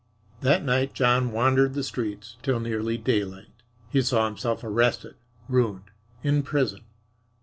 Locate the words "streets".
1.83-2.35